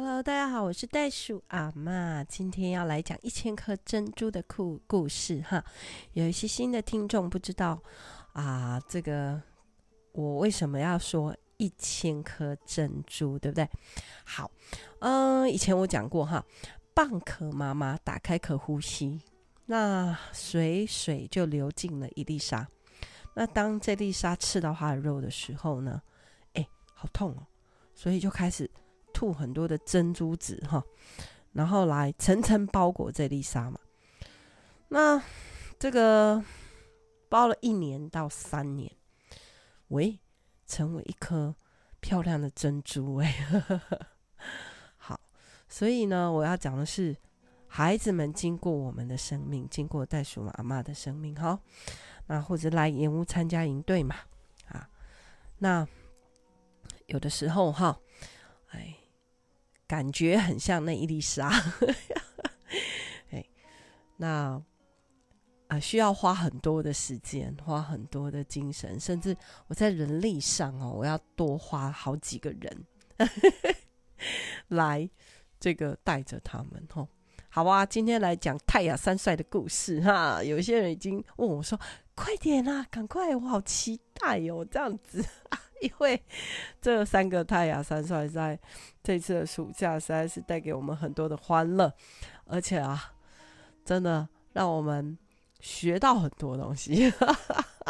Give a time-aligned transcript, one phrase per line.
[0.00, 5.64] Hello，大家好，我是袋鼠阿嬷，今天要来讲一千颗珍珠的故故事哈。
[6.12, 7.82] 有一些新的听众不知道
[8.32, 9.42] 啊，这个
[10.12, 13.68] 我为什么要说一千颗珍珠，对不对？
[14.24, 14.48] 好，
[15.00, 16.46] 嗯，以前我讲过哈，
[16.94, 19.20] 蚌壳妈妈打开壳呼吸，
[19.66, 22.64] 那水水就流进了一粒沙。
[23.34, 26.00] 那当这粒沙刺到它的肉的时候呢，
[26.52, 27.44] 哎，好痛哦，
[27.96, 28.70] 所以就开始。
[29.18, 30.80] 吐很多的珍珠子哈，
[31.52, 33.80] 然后来层层包裹这粒沙嘛。
[34.86, 35.20] 那
[35.76, 36.40] 这个
[37.28, 38.88] 包了一年到三年，
[39.88, 40.20] 喂，
[40.68, 41.52] 成为一颗
[41.98, 43.34] 漂亮的珍珠哎。
[44.96, 45.18] 好，
[45.68, 47.16] 所以呢，我要讲的是，
[47.66, 51.58] 孩子们经过我们的生命，经过袋鼠妈妈的生命哈，
[52.28, 54.14] 那或者来盐屋参加营队嘛
[54.68, 54.88] 啊，
[55.58, 55.84] 那
[57.06, 57.98] 有的时候哈，
[58.68, 58.94] 哎。
[59.88, 61.50] 感觉很像那一粒沙，
[63.32, 63.44] 哎，
[64.18, 64.62] 那
[65.68, 69.36] 啊、需要花很多的时间，花很多的精神，甚至
[69.66, 72.86] 我在人力上哦，我要多花好几个人
[74.68, 75.08] 来
[75.58, 77.08] 这个带着他们哦。
[77.50, 80.42] 好啊，今天来讲泰雅三帅的故事哈。
[80.44, 81.78] 有些人已经问我说
[82.18, 85.24] ：“快点啦，赶快，我好期待、哦！”这样子。
[85.80, 86.20] 因为
[86.82, 88.58] 这三个太阳三帅在
[89.00, 91.94] 这次的暑假实在是带给我们很多的欢乐，
[92.46, 93.12] 而且啊，
[93.84, 95.16] 真的让我们
[95.60, 97.12] 学到很多东西。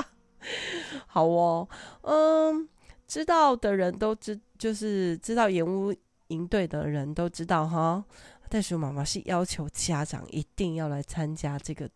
[1.08, 1.66] 好哦，
[2.02, 2.68] 嗯，
[3.06, 5.94] 知道的人都知，就是知道盐屋
[6.26, 8.04] 营队的人都知道哈。
[8.50, 11.88] 袋鼠妈妈是要求家长一定要来参加这个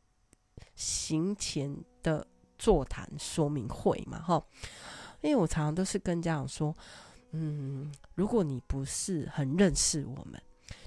[0.75, 2.27] 行前的
[2.59, 4.45] 座谈说明会嘛，哈。
[5.21, 6.75] 因为我常常都是跟家长说，
[7.31, 10.41] 嗯，如果你不是很认识我们，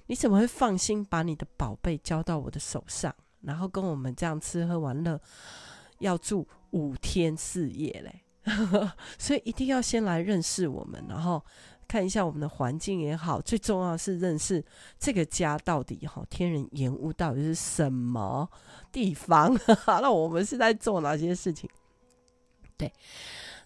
[0.07, 5.19] 你怎么会放心把你的宝贝交到我的手上，然后跟我们这样吃喝玩乐，
[5.99, 8.21] 要住五天四夜嘞？
[9.17, 11.43] 所以一定要先来认识我们，然后
[11.87, 14.63] 看一下我们的环境也好，最重要是认识
[14.99, 18.49] 这个家到底哈，天人盐屋到底是什么
[18.91, 19.57] 地方？
[19.85, 21.69] 那我们是在做哪些事情？
[22.77, 22.91] 对，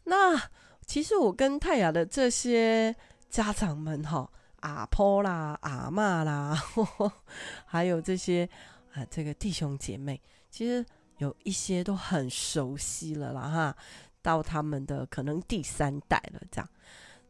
[0.03, 0.41] 那。
[0.89, 2.95] 其实我跟泰雅的这些
[3.29, 4.27] 家长们哈，
[4.61, 7.13] 阿婆啦、阿嬷啦呵呵，
[7.63, 8.49] 还有这些
[8.93, 10.19] 啊、这个弟兄姐妹，
[10.49, 10.83] 其实
[11.19, 13.77] 有一些都很熟悉了啦哈，
[14.23, 16.67] 到他们的可能第三代了这样。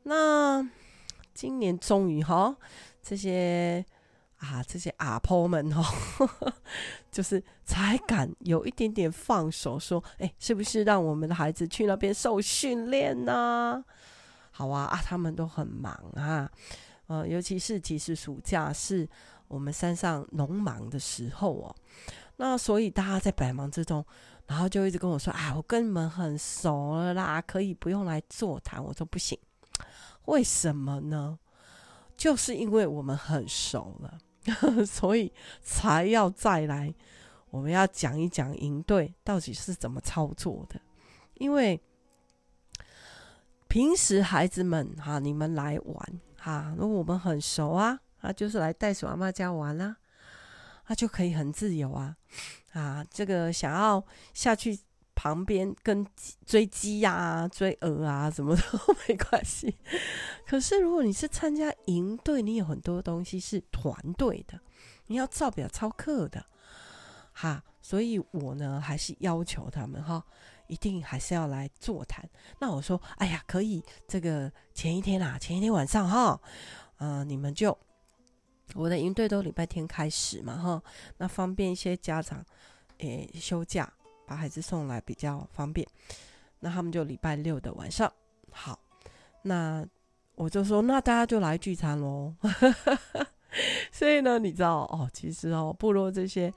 [0.10, 0.68] 那
[1.34, 2.58] 今年终于哈，
[3.02, 3.86] 这些。
[4.40, 5.84] 啊，这些阿婆们哦，
[7.12, 13.84] 就是才敢有一点点放手，说，哎，是不是让我们的孩子去那边受训练呢？
[14.52, 16.50] 好啊，啊，他们都很忙啊，
[17.08, 19.06] 呃，尤其是其实暑假是
[19.50, 21.76] 我们山上农忙的时候哦，
[22.38, 24.06] 那所以大家在百忙之中，
[24.48, 28.82] 然后就一直跟我说，啊，我跟你们很熟了啦，可以不用来座谈。
[28.82, 29.38] 我说不行，
[30.26, 31.40] 为什么呢？
[32.16, 34.18] 就是因为我们很熟了。
[34.86, 35.32] 所以
[35.62, 36.94] 才要再来，
[37.50, 40.80] 我们要讲一讲营队到底是怎么操作的。
[41.36, 41.80] 因为
[43.68, 49.98] 平时孩子们哈，你们来玩哈，如果我们很熟啊，啊，就是来袋鼠阿妈家玩啦，
[50.86, 52.16] 啊，就可以很自由啊，
[52.72, 54.04] 啊，这个想要
[54.34, 54.80] 下去。
[55.20, 56.08] 旁边跟
[56.46, 58.64] 追鸡呀、追鹅啊，什么都
[59.06, 59.76] 没关系。
[60.48, 64.58] 可是如果你是参加营队，你有很多东西是团队的，
[65.08, 66.46] 你要照表操课的，
[67.34, 67.62] 哈。
[67.82, 70.24] 所以我呢，还是要求他们哈，
[70.68, 72.24] 一定还是要来座谈。
[72.60, 76.40] 那我说，哎呀，可以，这个前一天啊，前一天晚上哈，
[77.00, 77.78] 嗯、你们就
[78.74, 80.82] 我的营队都礼拜天开始嘛哈，
[81.18, 82.46] 那方便一些家长
[83.00, 83.92] 诶休假。
[84.30, 85.88] 把孩子送来比较方便，
[86.60, 88.14] 那他们就礼拜六的晚上
[88.52, 88.80] 好，
[89.42, 89.84] 那
[90.36, 92.36] 我就说，那大家就来聚餐喽。
[93.92, 96.54] 所以呢，你知道哦，其实哦，部落这些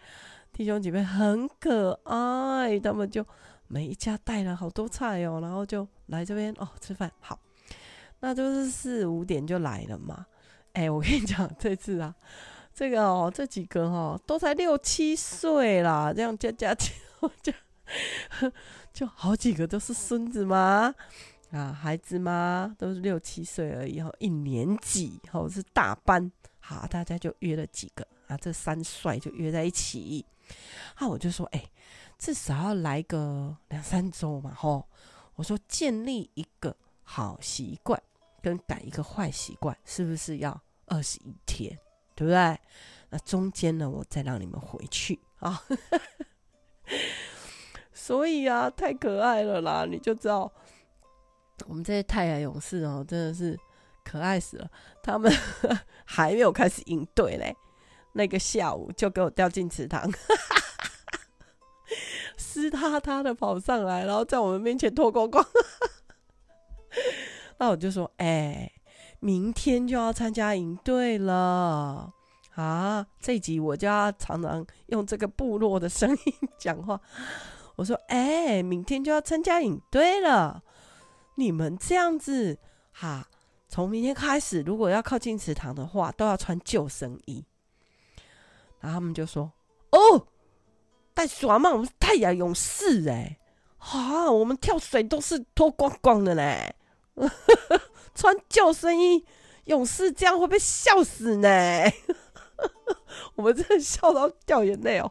[0.53, 3.25] 弟兄姐妹很可爱，他们就
[3.69, 7.11] 每一家带了好多菜哦，然后就来这边哦吃饭。
[7.21, 7.39] 好，
[8.21, 10.27] 那就是四五点就来了嘛。
[10.75, 12.15] 哎，我跟你讲，这次啊，
[12.75, 16.93] 这个哦，这几个哦，都才六七岁啦，这样加加起。
[17.43, 17.53] 就
[18.93, 20.95] 就好几个都是孙子吗？
[21.51, 22.75] 啊，孩子吗？
[22.79, 30.25] 都是六七岁而已，哈，一年级，哈，是大班，好，大家就约了几个啊，这三帅就约在一起，
[30.95, 31.63] 啊，我就说，哎，
[32.19, 34.89] 至少要来个两三周嘛，吼，
[35.35, 38.03] 我说建立一个好习惯
[38.41, 41.79] 跟改一个坏习惯，是不是要二十一天，
[42.15, 42.59] 对不对？
[43.11, 45.63] 那中间呢，我再让你们回去啊。
[47.93, 49.87] 所以啊，太可爱了啦！
[49.89, 50.51] 你就知道
[51.67, 53.59] 我们这些太阳勇士哦，真的是
[54.05, 54.69] 可爱死了。
[55.03, 55.33] 他们
[56.05, 57.55] 还没有开始营队嘞，
[58.13, 60.11] 那个下午就给我掉进池塘，
[62.37, 65.47] 湿哒哒的跑上来，然后在我们面前脱光光。
[67.59, 68.73] 那我就说，哎、
[69.21, 72.13] 明天就要参加营队了
[72.55, 73.07] 啊！
[73.19, 77.01] 这一集我就要常常用这个部落的声音 讲话。
[77.77, 80.63] 我说：“哎、明天就要参加影队了，
[81.37, 82.59] 你们这样子
[82.93, 83.27] 哈，
[83.69, 87.43] 从明天开始，如果要靠近池塘的话，都要穿救生衣。”
[88.81, 89.51] 然后他们就说
[89.91, 90.27] ：“哦，
[91.15, 93.39] 带耍嘛，我们是太阳勇士哎，
[93.79, 96.77] 哈，我们跳水都是脱光光的嘞，
[98.15, 99.25] 穿救生衣，
[99.65, 101.49] 勇士这样会被笑死呢。”
[103.37, 105.11] 我们真的笑到掉眼泪哦。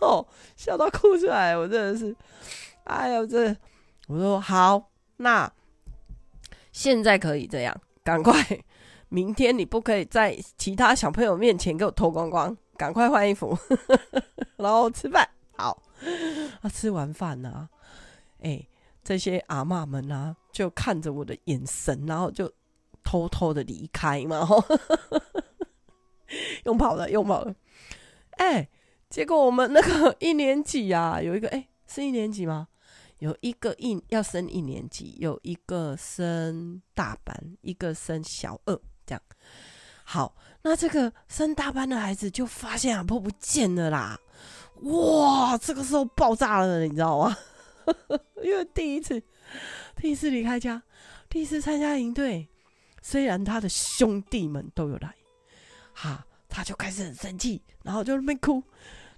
[0.00, 2.14] 哦，笑到哭出来，我真的是，
[2.84, 3.54] 哎呀，这
[4.06, 5.52] 我说好，那
[6.72, 8.32] 现在可以这样，赶快，
[9.08, 13.58] 明天你不可以在其他小朋友面前给我脱光光，赶快换衣服，
[14.56, 15.28] 然后吃饭。
[15.56, 15.82] 好，
[16.62, 17.68] 啊，吃完饭呢、啊，
[18.42, 18.64] 哎、
[19.02, 22.48] 这些阿妈们呢、就看着我的眼神，然后就
[23.02, 24.64] 偷偷的离开嘛，吼，
[26.64, 27.54] 用跑了，用跑了，
[28.38, 28.68] 哎、
[29.08, 32.68] 结果我们那个一年级啊，有一个哎，是一年级吗？
[33.18, 39.20] 有一个一要升一年级，有一个升大班，一个升小二，这样。
[40.04, 44.20] 好，那这个升大班的孩子就发现阿婆不见了啦！
[44.82, 47.36] 哇，这个时候爆炸了，你知道吗？
[48.42, 49.20] 因为第一次，
[49.96, 50.82] 第一次离开家，
[51.28, 52.48] 第一次参加营队，
[53.02, 55.14] 虽然他的兄弟们都有来，
[56.00, 56.24] 哈。
[56.50, 58.60] 他就开始很生气，然后就那边哭，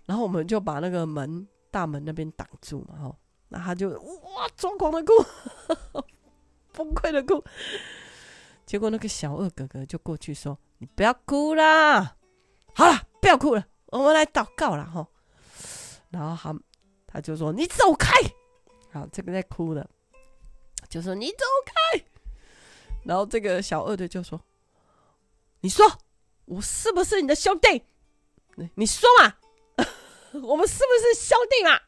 [0.04, 3.16] 然后我们就把那个门大门那边挡住嘛，吼，
[3.48, 5.12] 那他就哇疯狂的哭，
[6.74, 7.42] 崩溃的哭，
[8.66, 12.16] 结果那个小二哥哥就过去说：“你不要哭啦，
[12.74, 15.06] 好了，不要哭了，我们来祷告了，吼。”
[16.10, 16.60] 然后他
[17.06, 18.10] 他就说：“你走开！”
[18.92, 19.88] 好，这个在哭的，
[20.88, 22.04] 就说：“你走开！”
[23.06, 24.38] 然后这个小二的就说
[25.62, 25.86] ：“你说。”
[26.50, 27.84] 我是不是你的兄弟？
[28.74, 29.36] 你说嘛，
[30.42, 31.80] 我们是不是兄弟嘛？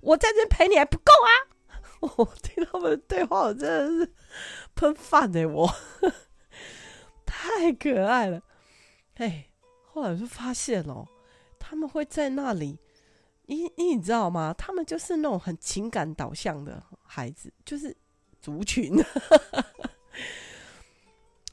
[0.00, 1.30] 我在这陪你还不够啊！
[2.00, 4.12] 我听他们的对话，我真的是
[4.76, 5.44] 喷饭哎！
[5.44, 5.68] 我
[7.26, 8.40] 太可爱了。
[9.14, 9.48] 哎，
[9.84, 11.06] 后来我就发现哦，
[11.58, 12.78] 他们会在那里，
[13.46, 14.54] 你你知道吗？
[14.56, 17.96] 他们就是那种很情感导向的孩子，就是
[18.40, 18.96] 族群，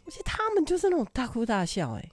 [0.06, 2.12] 而且他们就是那种大哭大笑哎。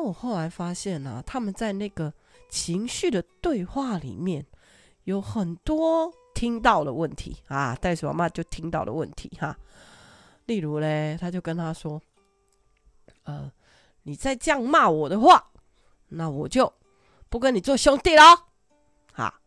[0.00, 2.12] 我后来发现呢、他们在那个
[2.48, 4.44] 情绪的对话里面，
[5.04, 7.74] 有很多听到的问题啊。
[7.74, 9.56] 袋鼠妈妈就听到的问题哈，
[10.46, 12.00] 例如嘞，他就跟他说
[13.24, 13.50] ：“呃，
[14.02, 15.50] 你再这样骂我的话，
[16.08, 16.72] 那我就
[17.28, 18.22] 不跟你做兄弟了。”
[19.14, 19.40] 啊，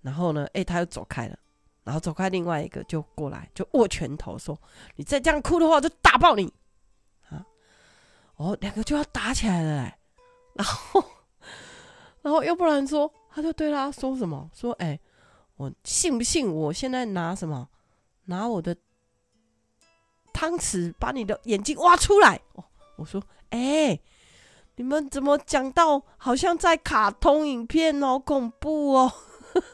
[0.00, 1.38] 然后呢，哎，他又走开了，
[1.84, 4.58] 然后走开，另外一个就过来，就握拳头说
[4.96, 6.52] ：“你再这样哭的话，我就打爆你。”
[8.42, 9.98] 哦，两个就要打起来了哎，
[10.54, 11.04] 然后，
[12.22, 14.50] 然后要不然说，他就对他说什么？
[14.52, 14.98] 说，哎，
[15.56, 16.52] 我信不信？
[16.52, 17.68] 我现在拿什么？
[18.24, 18.76] 拿我的
[20.32, 22.40] 汤匙把你的眼睛挖出来？
[22.54, 22.64] 哦，
[22.96, 23.96] 我说，哎，
[24.74, 29.12] 你们怎么讲到好像在卡通影片哦，恐怖哦，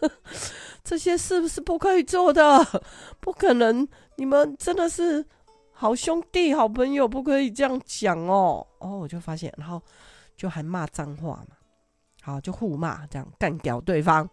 [0.84, 2.82] 这些是不是不可以做的？
[3.18, 5.24] 不可能，你们真的是。
[5.80, 8.66] 好兄弟、好朋友，不可以这样讲哦！
[8.80, 9.80] 哦，我就发现，然后
[10.36, 11.56] 就还骂脏话嘛，
[12.20, 14.28] 好，就互骂，这样干掉对方。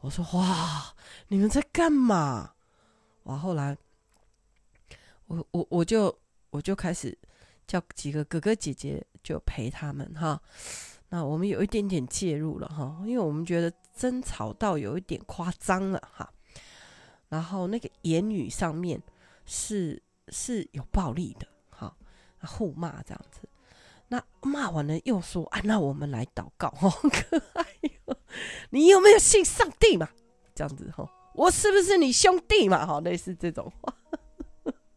[0.00, 0.94] 我说：哇，
[1.28, 2.54] 你们在干嘛？
[3.24, 3.76] 哇，后来
[5.26, 6.18] 我我我就
[6.48, 7.14] 我就开始
[7.66, 10.40] 叫几个哥哥姐姐就陪他们哈。
[11.10, 16.32] 那我们有一点点介入了哈，因为我们觉得争吵到有一点夸张了哈。
[17.28, 18.98] 然后那个言语上面
[19.44, 20.02] 是。
[20.30, 21.96] 是有暴力的，好，
[22.42, 23.48] 互骂这样子。
[24.08, 28.16] 那骂完了又说：“啊，那我们来祷告， 好可爱哟！
[28.70, 30.08] 你有没有信上帝嘛？
[30.52, 32.84] 这样子哈，我是不是你兄弟嘛？
[32.84, 33.96] 好，类似这种话。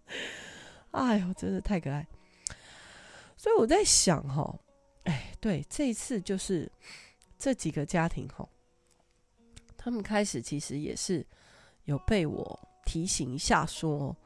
[0.90, 2.08] 哎呦，真的太可爱。
[3.38, 4.58] 所以我在想哈，
[5.04, 6.72] 哎，对，这一次就是
[7.38, 8.50] 这几个家庭哈，
[9.78, 11.24] 他们开始其实也是
[11.84, 14.18] 有被我提醒一下说。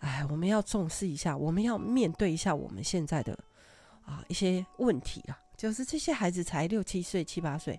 [0.00, 3.38] 哎，我们要重视一下，我们要面对一下我们现在的
[4.02, 7.78] 啊一些问题啦，就是这些孩子才六七岁、七八岁，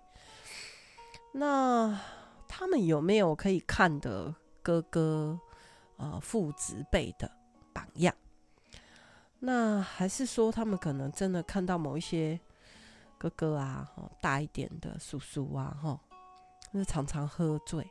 [1.34, 2.00] 那
[2.48, 5.40] 他们有没有可以看的哥哥
[5.98, 7.30] 啊父子辈的
[7.74, 8.14] 榜样？
[9.40, 12.40] 那还是说他们可能真的看到某一些
[13.18, 16.00] 哥哥啊，大一点的叔叔啊，哈，
[16.72, 17.90] 那常常喝醉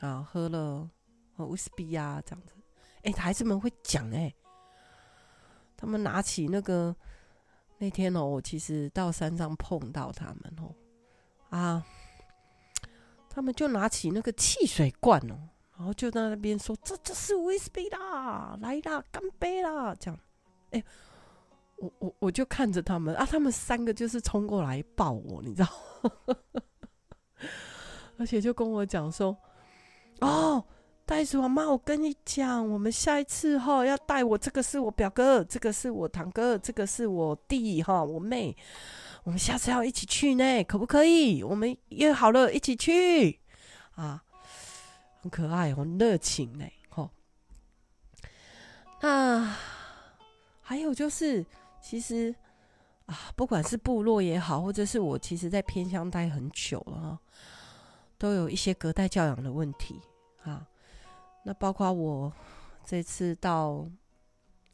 [0.00, 0.88] 啊，喝了
[1.36, 2.55] 威士忌啊这样子。
[3.06, 4.34] 哎，孩子们会讲哎，
[5.76, 6.94] 他们拿起那个
[7.78, 10.74] 那天哦，我其实到山上碰到他们哦，
[11.50, 11.84] 啊，
[13.30, 15.38] 他们就拿起那个汽水罐哦，
[15.76, 20.18] 然后就在那边说：“这这是威士忌啦，来啦，干杯啦！”这样。
[20.70, 20.82] 哎，
[21.76, 25.68] 我我我就看着他们啊，他们三个就是冲过来抱我，你知道，
[28.18, 29.36] 而且就跟我讲说
[30.22, 30.64] ：“哦，
[31.06, 38.54] 袋鼠妈妈，我跟你讲，我们下一次哈要带我，这个是我表哥，这个是我堂哥，这个是我弟哈，我妹，
[39.22, 41.42] 我们下次要一起去呢，可不可以？
[41.42, 43.38] 我们约好了一起去
[43.94, 44.22] 啊，
[45.22, 47.08] 很可爱，很热情呢，哈，
[49.00, 49.56] 那。”
[50.68, 51.46] 还有就是，
[51.80, 52.34] 其实
[53.06, 57.20] 啊，不管是部落也好，或者是我，其实在偏乡待很久了哈，
[58.18, 60.00] 都有一些隔代教养的问题
[60.42, 60.66] 啊。
[61.46, 62.32] 那包括我
[62.84, 63.88] 这次到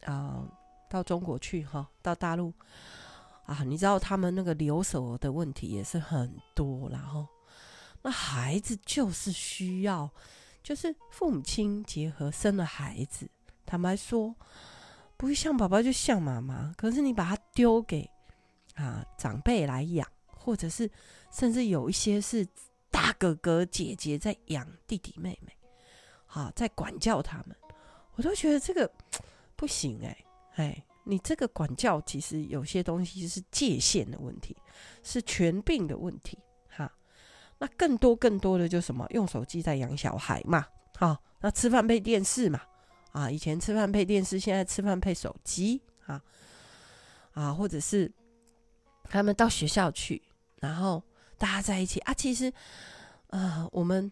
[0.05, 0.43] 啊
[0.89, 2.51] 到中国去哈，到大陆
[3.45, 7.27] 啊，你知道他们那个留守的问题也是很多，然后
[8.01, 10.09] 那孩子就是需要，
[10.63, 13.29] 就是父母亲结合生了孩子，
[13.65, 14.35] 坦白说。
[15.15, 18.09] 不会像爸爸就像妈妈，可是你把他丢给
[18.73, 20.89] 啊长辈来养，或者是
[21.31, 22.45] 甚至有一些是
[22.91, 25.55] 大哥哥姐姐在养弟弟妹妹，
[26.33, 27.55] 好在管教他们，
[28.15, 28.91] 我都觉得这个
[29.55, 30.25] 不行哎、
[30.55, 34.57] 哎，你这个管教其实有些东西是界限的问题，
[35.03, 36.35] 是权柄的问题
[36.69, 36.91] 哈。
[37.59, 40.65] 那更多更多的就什么用手机在养小孩嘛，
[40.97, 42.59] 好那吃饭配电视嘛。
[43.11, 46.19] 啊，以前吃饭配电视，现在吃饭配手机啊
[47.33, 48.11] 啊，或者是
[49.03, 50.19] 他们到学校去，
[50.55, 51.03] 然后
[51.37, 52.13] 大家在一起啊。
[52.15, 52.51] 其实，
[53.27, 54.11] 呃，我们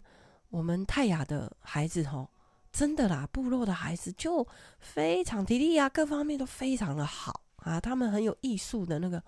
[0.52, 2.30] 我们泰雅的孩子吼，
[2.72, 4.46] 真的啦，部落的孩子就
[4.80, 7.80] 非常体力啊，各方面都非常的好啊。
[7.80, 9.24] 他们很有艺术的那个，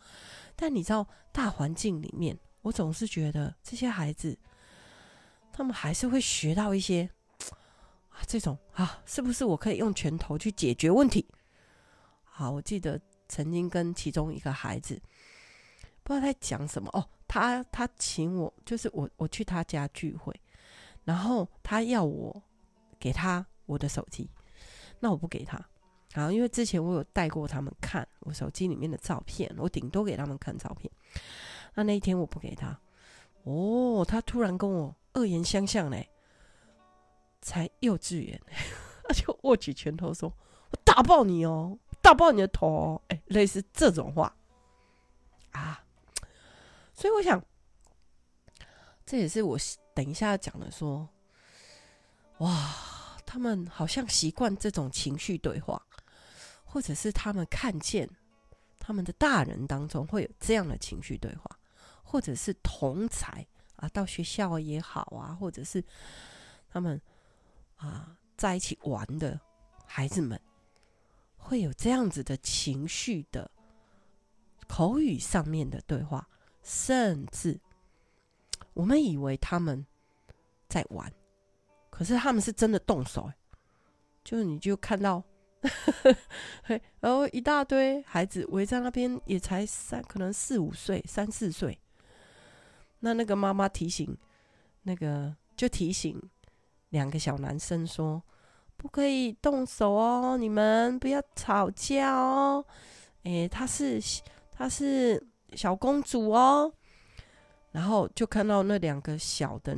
[0.55, 4.37] 但你知道，大环境里面，我总是觉得这些孩子，
[5.53, 7.09] 他们还是会学到一些
[8.09, 8.19] 啊。
[8.27, 11.25] 这种啊，是不是我可以用拳头去解决问题？
[12.25, 12.99] 好，我记得
[13.29, 15.01] 曾经跟其中一个孩子，
[16.03, 20.33] 不知道在讲什么哦，他他请我，就是我我去他家聚会，
[21.03, 22.41] 然后他要我
[22.99, 24.29] 给他我的手机，
[24.99, 25.59] 那我不给他，
[26.13, 30.91] 好，因为之前我有带过他们看我手机里面的照片，我顶多给他们看照片，
[31.75, 32.79] 那那一天我不给他，
[33.43, 36.09] 哦，他突然跟我恶言相向嘞。
[37.45, 38.39] 才幼稚园，
[39.03, 40.33] 他就握起拳头说
[40.71, 44.33] ：“我打爆你哦，打爆你的头哦！”哎，类似这种话
[45.51, 45.83] 啊，
[46.93, 47.43] 所以我想，
[49.05, 49.57] 这也是我
[49.93, 50.69] 等一下讲的。
[50.71, 51.07] 说，
[52.39, 55.81] 哇，他们好像习惯这种情绪对话，
[56.63, 58.09] 或者是他们看见
[58.79, 61.59] 他们的大人当中会有这样的情绪对话，
[62.03, 63.45] 或者是同才
[63.77, 65.83] 啊，到学校也好啊，或者是
[66.69, 67.01] 他们。
[67.75, 69.37] 啊，在一起玩的
[69.85, 70.39] 孩子们
[71.35, 73.51] 会有这样子的情绪的
[74.69, 76.25] 口语上面的对话，
[76.61, 77.59] 甚至
[78.73, 79.85] 我们以为他们
[80.67, 81.11] 在玩，
[81.89, 83.31] 可是他们是真的动手。
[84.23, 85.21] 就是你就看到，
[87.01, 91.77] 然后一大堆孩子围在那边，也才三，可能四五岁，三四岁。
[92.99, 94.17] 那那个妈妈提醒，
[94.83, 96.21] 那个就提醒。
[96.89, 98.23] 两个小男生说
[98.77, 102.63] ：“不可以动手哦，你们不要吵架哦。”
[103.23, 103.99] 诶，她是
[104.51, 105.21] 她是
[105.53, 106.71] 小公主哦。
[107.73, 109.75] 然后就看到那两个小的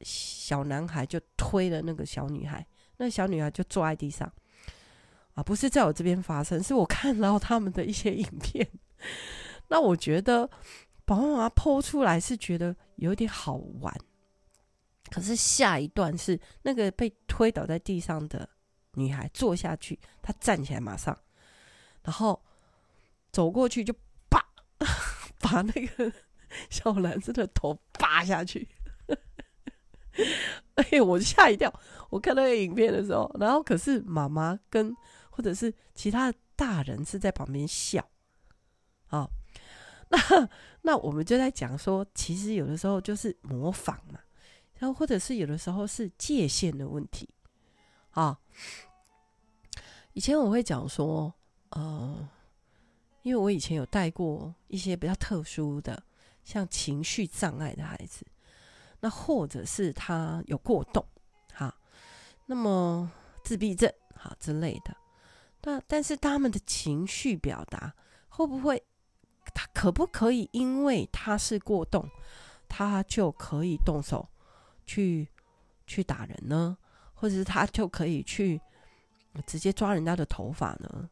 [0.00, 4.28] 小男孩就推了那个小女孩，那小女孩就坐在地上。
[5.34, 8.66] 啊，不是在我这边发生，是我看到他们的一些影片。
[9.68, 10.46] 那我觉得
[11.04, 13.94] 爸爸妈妈 po 出来是觉得有点好玩。
[15.10, 18.48] 可是下一段是那个被推倒在地上的
[18.94, 21.16] 女孩坐下去，她站起来马上，
[22.02, 22.42] 然后
[23.30, 23.92] 走过去就
[24.30, 24.40] 啪
[25.40, 26.12] 把那个
[26.70, 28.68] 小男生的头扒下去。
[30.74, 31.72] 哎，我吓一跳！
[32.10, 34.94] 我看那个影片的时候，然后可是妈妈跟
[35.30, 38.08] 或者是其他大人是在旁边笑。
[39.08, 39.28] 啊，
[40.08, 40.48] 那
[40.82, 44.20] 那我们就在讲说，其实有的时候就是模仿嘛，
[44.78, 47.28] 然后或者是有的时候是界限的问题
[48.10, 48.38] 啊。
[50.12, 51.32] 以前我会讲说，
[51.70, 52.28] 呃，
[53.22, 56.00] 因为我以前有带过一些比较特殊的，
[56.44, 58.24] 像情绪障碍的孩子，
[59.00, 61.04] 那或者是他有过动，
[61.52, 61.74] 哈，
[62.46, 63.10] 那么
[63.42, 64.96] 自闭症，哈之类的。
[65.62, 67.94] 那但是他们的情绪表达
[68.28, 68.84] 会不会，
[69.54, 72.08] 他可不可以因为他是过动，
[72.68, 74.28] 他就可以动手
[74.84, 75.28] 去
[75.86, 76.76] 去打人呢？
[77.14, 78.60] 或者是他就可以去
[79.46, 81.08] 直接抓人家的头发呢？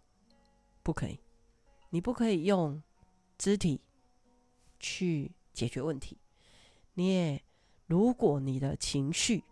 [0.83, 1.19] 不可以，
[1.89, 2.83] 你不可以用
[3.39, 3.81] 肢体
[4.83, 6.19] 去解决问题。
[6.93, 7.43] 你也，
[7.87, 9.43] 如果你的情绪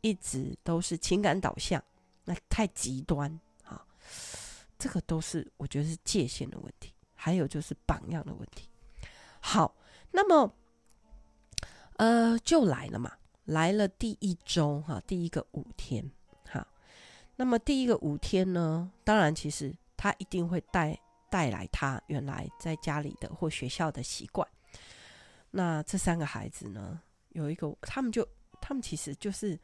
[0.00, 1.80] 一直都是情感导向，
[2.24, 3.38] 那太极端。
[4.76, 8.66] 这个都是我觉得是界限的问题，还有就是榜样的问题。
[9.38, 9.76] 好，
[10.10, 10.50] 那么
[11.98, 13.12] 呃，就来了嘛，
[13.44, 16.10] 来了第一周哈，第一个五天
[16.46, 16.66] 哈。
[17.36, 20.98] 那么第一个五天呢，当然其实他一定会带
[21.30, 24.48] 带来他原来在家里的或学校的习惯。
[25.50, 28.26] 那这三个孩子呢，有一个他们就
[28.60, 29.58] 他们其实就是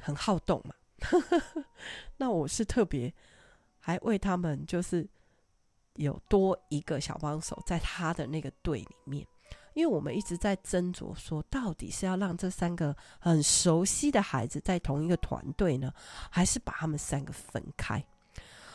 [0.00, 0.74] 很好动嘛。
[2.18, 3.12] 那我是特别。
[3.84, 5.04] 还为他们就是
[5.94, 9.26] 有多一个小帮手在他的那个队里面，
[9.74, 15.92] 因为我们一直在斟酌说，到底是要让这三个很熟悉的孩子在同一个团队呢，
[16.30, 18.00] 还是把他们三个分开？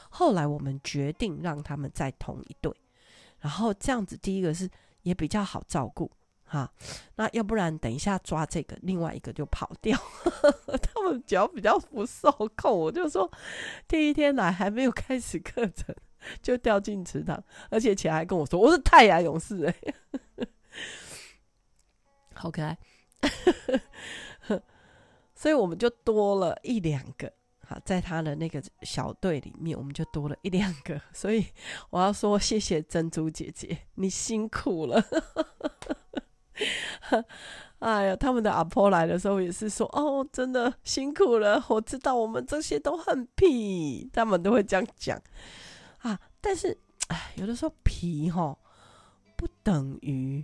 [0.10, 2.76] 后来我们决定让他们在同一队，
[3.40, 4.70] 然后这样子，第一个是
[5.08, 6.12] 也比较好照顾。
[6.44, 6.72] 哈，
[7.16, 9.98] 那要不然等一下抓这个，另外一个就跑掉。
[10.82, 13.30] 他们脚比较不受控，我就说
[13.88, 15.96] 第一天来还没有开始课程，
[16.42, 20.48] 就掉进池塘，而且前还跟我说我是太阳勇士哎、
[22.34, 22.78] 好可爱。
[25.36, 27.32] 所以我们就多了一两个，
[27.68, 31.00] 好，在他的那个小队里面，我们就多了一两个。
[31.12, 31.46] 所以
[31.90, 35.04] 我要说谢谢珍珠姐姐，你辛苦了。
[37.80, 45.22] 哎呀，他们的阿婆来的时候也是说：“哦，真的辛苦了。”我知道我们这些都很皮，他们都会这样讲
[46.00, 46.18] 啊。
[46.40, 46.76] 但是，
[47.10, 48.58] 哎，有的时候皮哈
[49.36, 50.44] 不等于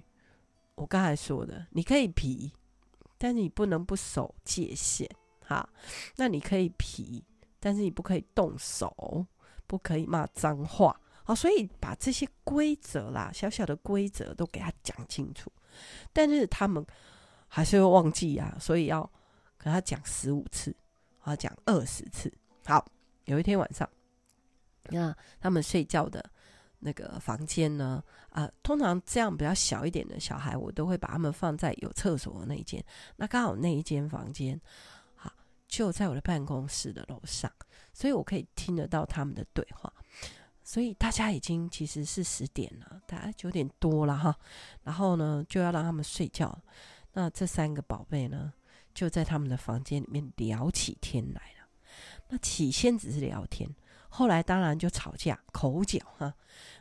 [0.75, 2.51] 我刚才说的，你可以皮，
[3.17, 5.09] 但你不能不守界限
[5.53, 5.69] 哈。
[6.15, 7.23] 那你可以皮，
[7.59, 9.25] 但是你不可以动手，
[9.67, 11.35] 不可以骂脏话好。
[11.35, 15.51] 所以把这些规则啦，小小的规则都给他讲清楚。
[16.11, 16.85] 但是他们
[17.47, 19.01] 还是会忘记啊，所以要
[19.57, 20.75] 跟他讲十五次，
[21.21, 22.31] 啊，讲二十次。
[22.65, 22.85] 好，
[23.25, 23.89] 有一天晚上，
[24.89, 26.23] 那他们睡觉的
[26.79, 32.83] 那个房间呢，啊，通常这样比较小一点的小孩，我都会把他们放在有厕所的那一间。
[33.15, 34.59] 那刚好那一间房间，
[35.73, 37.51] 就在我的办公室的楼上，
[37.93, 39.91] 所以我可以听得到他们的对话。
[40.63, 44.37] 所以大家已经其实是十点了，大概九点多了哈。
[44.83, 46.55] 然后呢，就要让他们睡觉。
[47.13, 48.53] 那这三个宝贝呢，
[48.93, 51.67] 就在他们的房间里面聊起天来了。
[52.29, 53.67] 那起先只是聊天，
[54.09, 56.31] 后来当然就吵架、口角哈，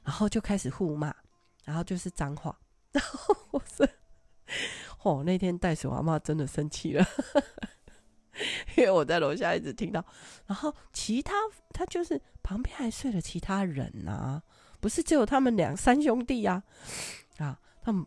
[0.05, 1.17] 然后就开始互骂，
[1.65, 2.55] 然后就是脏话。
[2.93, 3.89] 然后我说
[5.03, 7.03] ：“哦，那天袋鼠阿妈真的生气了。”
[8.77, 10.05] 因为我在楼下一直听到，
[10.47, 11.35] 然后其他
[11.71, 14.43] 他就是旁边还睡了其他人呐、
[14.81, 16.63] 不是只有他们两三兄弟呀、
[17.39, 18.07] 啊，他们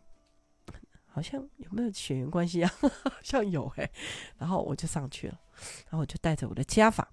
[1.06, 2.72] 好像有没有血缘关系啊？
[3.04, 3.90] 好像有哎、
[4.36, 5.40] 然后我就上去了，
[5.84, 7.08] 然后我就带着我的家法，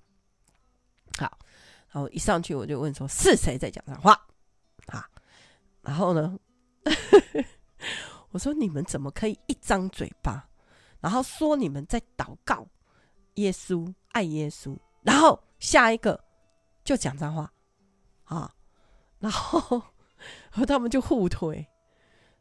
[1.20, 1.38] 好，
[1.92, 4.20] 然后一上去我就问说是谁在讲脏话
[4.88, 5.08] 啊？
[5.84, 6.40] 然后呢，
[8.32, 10.50] 我说你们怎么可以一张嘴巴，
[11.00, 12.68] 然后说你们在祷告？
[13.36, 16.24] 耶稣爱耶稣，然后下一个
[16.84, 17.52] 就讲脏话。
[18.26, 18.52] 啊，
[19.20, 19.82] 然后
[20.50, 21.68] 和他们就互推，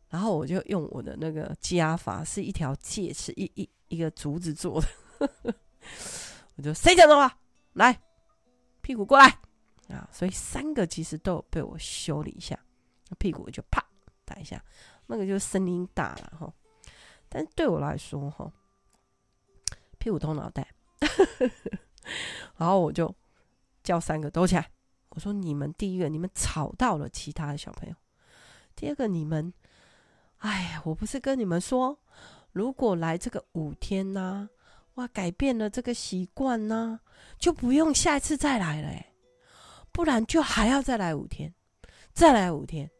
[0.08, 5.54] 然后我就用我的那个家法，是一条戒尺，一一一个竹子做的，
[6.54, 7.36] 我就谁讲的话？
[7.72, 8.00] 来
[8.80, 9.26] 屁股过来。
[9.88, 12.58] 啊，所以三个其实都有被我修理一下，
[13.18, 13.84] 屁股就啪
[14.24, 14.64] 打一下，
[15.06, 16.50] 那个就声音大了哈，
[17.28, 18.50] 但对我来说哈，
[19.98, 20.66] 屁股痛脑袋。
[22.56, 23.14] 然后我就
[23.82, 24.68] 叫三个都起来。
[25.10, 27.94] 我说：“你们第一个，你们吵到了其他的小朋友；
[28.74, 29.52] 第二个，你们，
[30.38, 31.98] 哎呀，我不是跟你们说，
[32.52, 34.48] 如果来这个五天呢，
[34.94, 37.00] 哇，改变了这个习惯呢，
[37.38, 39.04] 就不用下一次再来了，
[39.92, 41.52] 不然就还要再来五天，
[42.14, 42.90] 再来五天。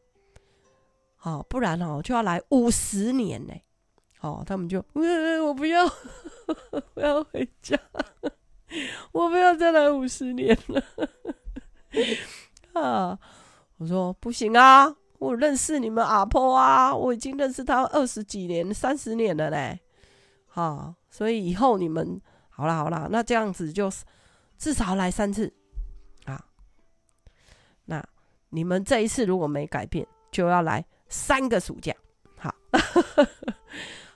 [1.23, 3.55] 哦，不然哦就要来五十年呢。
[4.23, 5.85] 哦，他们就，嗯，我不要，
[6.95, 7.79] 我要回家，
[9.13, 10.83] 我不要再来五十年了。
[12.73, 13.19] 啊，
[13.79, 19.81] 我说不行啊，我认识你们阿婆啊，我已经认识他二十几年、三十年了嘞。
[20.47, 23.91] 好，所以以后你们好啦好啦，那这样子就
[24.57, 25.53] 至少来三次
[26.27, 26.45] 啊。
[27.87, 28.03] 那
[28.51, 31.93] 你们这一次如果没改变，就要来三个暑假。
[32.39, 32.55] 好，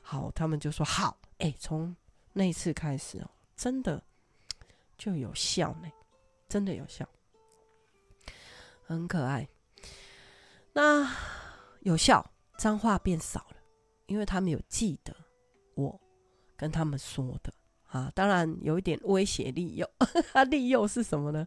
[0.08, 1.18] 好，他们就说好。
[1.38, 1.94] 哎，从
[2.32, 4.00] 那一次开始哦，真的
[4.96, 5.88] 就有效呢，
[6.48, 7.04] 真的有效。
[8.84, 9.48] 很可爱，
[10.72, 11.12] 那
[11.80, 12.24] 有效，
[12.56, 13.56] 脏话变少了，
[14.06, 15.12] 因为他们有记得
[15.74, 16.00] 我
[16.56, 17.52] 跟他们说的
[17.88, 18.08] 啊。
[18.14, 19.90] 当然有一点威胁利诱，
[20.48, 21.44] 利诱是什么呢？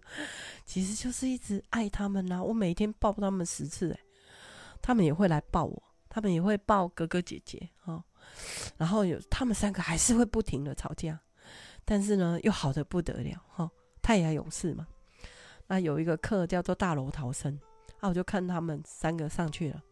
[0.66, 4.00] 其实就是一直爱他们呐、我每天抱他们十次，哎，
[4.82, 8.04] 他们也会来抱我，他们也会抱哥哥姐姐啊。
[8.78, 11.20] 然后有他们三个还是会不停的吵架，
[11.86, 13.70] 但是呢，又好的不得了哈。
[14.02, 14.88] 太阳勇士嘛。
[15.68, 17.60] 那有一个课叫做大楼逃生，
[18.00, 19.84] 啊，我就看他们三个上去了，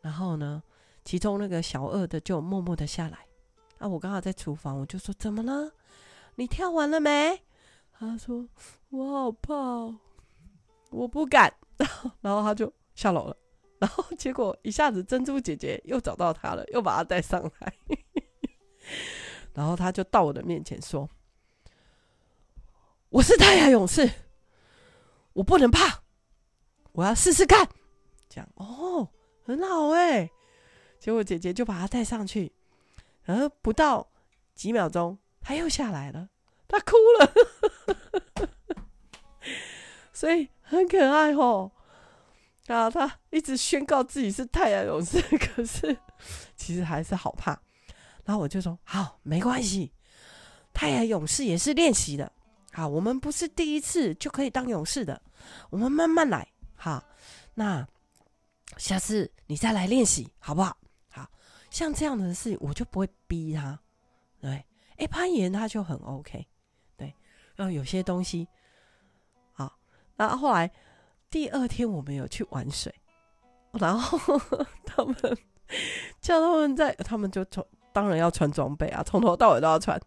[0.00, 0.62] 然后呢，
[1.04, 3.26] 其中那个小二的就默默的下来，
[3.78, 5.70] 啊，我刚好在厨房，我就说怎么了？
[6.36, 7.42] 你跳完了没？
[7.98, 8.48] 他说
[8.88, 9.54] 我好怕，
[10.90, 11.52] 我不敢，
[12.22, 13.36] 然后他就下楼了，
[13.78, 17.72] 然后 结果一下子珍珠姐姐又找到他了，又把他带上来，
[19.54, 21.08] 然后他就到我的面前说，
[23.10, 24.10] 我是太阳勇士。
[25.34, 26.02] 我不能怕，
[26.92, 27.68] 我要试试看。
[28.26, 29.06] 这样哦，
[29.44, 30.30] 很好哎。
[30.98, 32.50] 结果姐姐就把他带上去，
[33.22, 34.08] 然后不到
[34.54, 36.30] 几秒钟，他又下来了，
[36.66, 37.34] 他哭了，
[40.14, 41.70] 所以很可爱哦。
[42.68, 45.96] 啊，他一直宣告自己是太阳勇士， 可是
[46.56, 47.58] 其实还是好怕。
[48.24, 49.92] 然后我就说：好，没关系，
[50.72, 52.30] 太阳勇士也是练习的。
[52.72, 55.22] 好，我们不是第一次就可以当勇士的，
[55.70, 56.46] 我们慢慢来。
[56.74, 57.02] 好，
[57.54, 57.86] 那
[58.76, 60.76] 下次你再来练习，好不好？
[61.08, 61.30] 好，
[61.70, 63.78] 像这样的事，我就不会逼他。
[64.40, 64.62] 对，
[64.96, 66.46] 哎，攀岩他就很 OK。
[66.96, 67.14] 对，
[67.54, 68.46] 然后有些东西，
[69.52, 69.78] 好，
[70.16, 70.70] 那后来
[71.36, 72.90] 第二天我们有去玩水，
[73.72, 74.40] 然后
[74.86, 75.14] 他们
[76.18, 80.00] 叫他们在，他们就从当然要穿装备啊，从头到尾都要穿。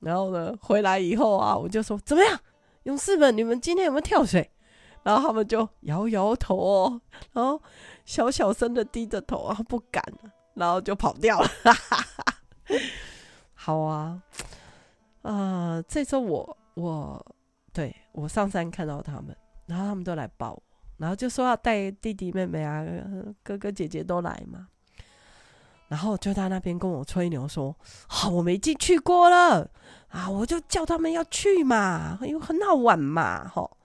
[0.00, 2.38] 然后呢，回来以后啊，我就说怎么样，
[2.82, 4.50] 勇士们，你们今天有没有跳水？
[5.02, 7.00] 然后他们就摇摇头哦，
[7.32, 7.58] 然后
[8.04, 10.04] 小小声的低着头啊，不敢，
[10.52, 11.48] 然后就跑掉了。
[13.54, 14.22] 好啊，
[15.22, 17.34] 啊、呃，这周我我
[17.72, 19.34] 对我上山看到他们，
[19.66, 20.62] 然后他们都来抱我，
[20.98, 22.84] 然后就说要带弟弟妹妹啊，
[23.42, 24.68] 哥哥姐姐都来嘛。
[25.88, 27.76] 然后就在那边跟我吹牛说
[28.08, 29.70] ：“好、哦，我没进去过了
[30.08, 33.76] 啊！”我就叫他们要去嘛，因为很好玩嘛，吼、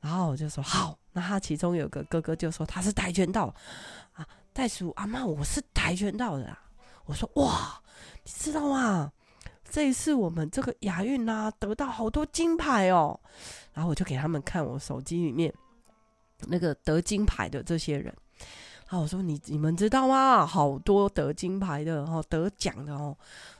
[0.00, 3.52] 然后我就说：“好。”那他其中有个哥哥就说：“他是跆拳道
[4.12, 6.62] 啊，袋鼠阿妈，我是跆拳道的啊。”
[7.06, 7.82] 我说：“哇，
[8.22, 9.10] 你知道吗？
[9.68, 13.18] 这一次我们这个亚运啊，得到好多金牌哦。”
[13.74, 15.52] 然后我就给他们看我手机里面
[16.46, 18.06] 那个得金牌的这些人。
[18.88, 20.46] 然后我说，你你们知道吗？
[20.46, 23.16] 好多得金牌的哦，得奖的哦，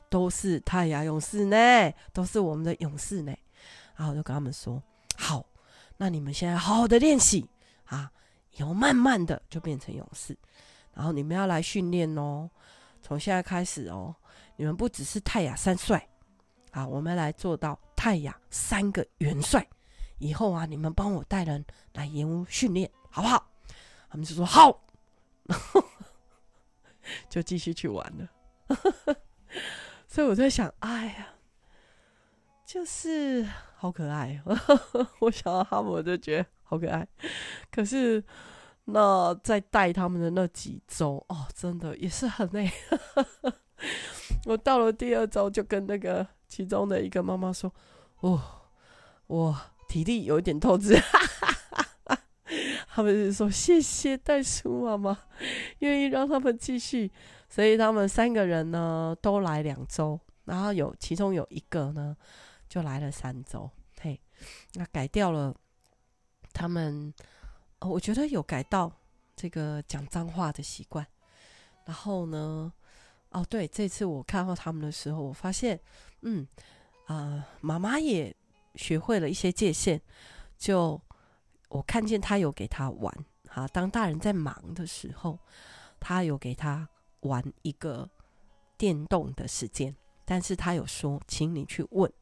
[0.09, 3.35] 都是太阳勇士呢，都是我们的勇士呢。
[3.97, 4.81] 然后我就跟他们说：
[5.17, 5.45] 好，
[5.97, 7.49] 那你们现在好好的练习
[7.87, 8.11] 啊，
[8.53, 10.37] 以后慢慢的就变成勇士。
[10.93, 12.49] 然后你们要来训练哦，
[13.03, 14.15] 从现在开始哦，
[14.57, 16.07] 你们不只是太阳三帅
[16.71, 19.67] 啊，我们来做到太阳三个元帅。
[20.19, 23.51] 以后啊，你们帮我带人来岩屋训练，好不好？
[24.09, 24.81] 他们就说好。
[27.29, 28.27] 就继续去玩了，
[30.09, 31.35] 所以我在想，哎呀，
[32.65, 33.47] 就是
[33.77, 34.43] 好可爱。
[35.21, 37.07] 我想到他们，我就觉得好可爱。
[37.71, 38.25] 可是
[38.87, 42.73] 那在带他们的那几周，哦，真的也是很累。
[44.47, 47.71] 我到了第二周，就跟那个其中的一个妈妈说
[48.21, 48.41] ：“哦，
[49.27, 49.61] 我
[49.95, 51.01] 体力有一点透支。
[52.91, 55.17] ”他们是说谢谢袋鼠妈妈
[55.79, 57.13] 愿意让他们继续，
[57.49, 62.17] 所以他们三个人呢都来两周，然后有其中有一个呢
[62.69, 63.71] 就来了三周。
[64.01, 64.21] 嘿，
[64.73, 65.55] 那改掉了
[66.53, 67.15] 他们，
[67.79, 68.91] 哦，我觉得有改到
[69.37, 71.07] 这个讲脏话的习惯。
[71.85, 72.73] 然后呢，
[73.31, 75.79] 哦对，这次我看到他们的时候，我发现，
[76.23, 76.45] 嗯
[77.07, 78.35] 啊，妈妈也
[78.75, 80.01] 学会了一些界限，
[80.57, 81.01] 就。
[81.71, 83.13] 我看见他有给他玩，
[83.49, 85.37] 好，当大人在忙的时候，
[85.99, 86.89] 他有给他
[87.23, 88.09] 玩一个
[88.79, 92.13] 电动的时间，但是他有说，请你去问，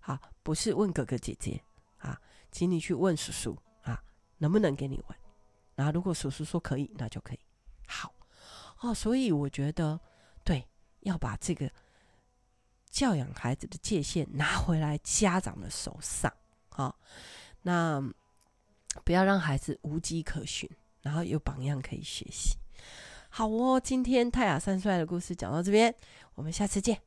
[0.00, 1.64] 好，不是问哥哥姐姐
[1.96, 2.20] 啊，
[2.52, 4.04] 请你去问叔叔啊，
[4.36, 5.18] 能不能给你玩？
[5.74, 7.38] 然后如果叔叔说可以，那就可以。
[7.86, 8.12] 好
[8.80, 9.98] 哦，所以我觉得，
[10.44, 10.62] 对，
[11.00, 11.72] 要把这个
[12.98, 16.32] 教养孩子的界限拿回来家长的手上，
[16.68, 16.98] 好，
[17.62, 18.02] 那
[19.04, 20.68] 不要让孩子无迹可寻，
[21.02, 22.58] 然后有榜样可以学习。
[23.28, 25.94] 好哦，今天泰雅三帅的故事讲到这边，
[26.34, 27.00] 我们下次见。